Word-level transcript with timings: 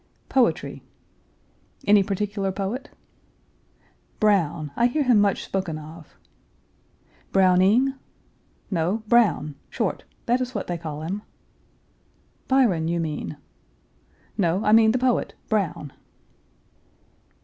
"Poetry." 0.29 0.81
"Any 1.85 2.01
particular 2.01 2.51
poet?" 2.51 2.89
"Brown. 4.19 4.71
I 4.75 4.87
hear 4.87 5.03
him 5.03 5.21
much 5.21 5.43
spoken 5.45 5.77
of." 5.77 6.15
"Browning?" 7.31 7.93
"No; 8.71 9.03
Brown 9.07 9.53
short 9.69 10.05
that 10.25 10.41
is 10.41 10.55
what 10.55 10.65
they 10.65 10.79
call 10.79 11.03
him." 11.03 11.21
"Byron, 12.47 12.87
you 12.87 12.99
mean." 12.99 13.37
"No, 14.39 14.65
I 14.65 14.71
mean 14.71 14.91
the 14.91 14.97
poet, 14.97 15.35
Brown." 15.49 15.93